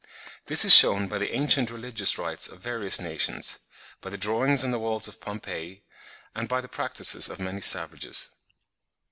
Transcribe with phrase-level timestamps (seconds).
[0.47, 3.59] This is shewn by the ancient religious rites of various nations,
[4.01, 5.83] by the drawings on the walls of Pompeii,
[6.33, 8.31] and by the practices of many savages.